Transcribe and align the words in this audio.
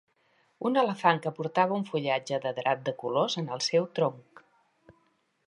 un 0.69 0.79
elefant 0.81 1.19
que 1.25 1.33
portava 1.39 1.77
un 1.81 1.85
fullatge 1.89 2.41
de 2.47 2.55
drap 2.61 2.83
de 2.89 2.95
colors 3.05 3.37
en 3.45 3.53
el 3.59 3.63
seu 3.69 3.87
tronc. 4.01 4.43